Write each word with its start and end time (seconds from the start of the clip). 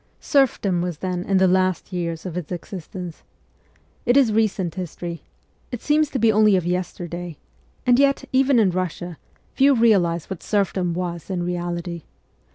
Serfdom 0.19 0.81
was 0.81 0.97
then 0.97 1.23
in 1.25 1.37
the 1.37 1.47
last 1.47 1.93
years 1.93 2.25
of 2.25 2.35
its 2.35 2.51
existence. 2.51 3.21
It 4.03 4.17
is 4.17 4.33
recent 4.33 4.73
history 4.73 5.21
it 5.71 5.79
seems 5.83 6.09
to 6.09 6.17
be 6.17 6.31
only 6.31 6.55
of 6.55 6.65
yesterday; 6.65 7.37
and 7.85 7.99
yet, 7.99 8.23
even 8.33 8.57
in 8.57 8.71
Eussia, 8.71 9.17
few 9.53 9.75
realize 9.75 10.27
what 10.27 10.41
serfdom 10.41 10.95
was 10.95 11.27
CHILDHOOD 11.27 11.35
57 11.35 11.39
in 11.41 11.45
reality. 11.45 12.03